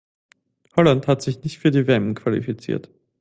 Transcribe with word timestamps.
Holland 0.75 1.05
hat 1.05 1.21
sich 1.21 1.43
nicht 1.43 1.59
für 1.59 1.69
die 1.69 1.85
WM 1.85 2.15
qualifiziert. 2.15 2.89